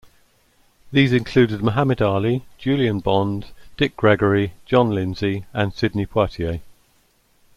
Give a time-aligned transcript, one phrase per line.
[0.91, 6.61] These included Muhammad Ali, Julian Bond, Dick Gregory, John Lindsay and Sidney Poitier.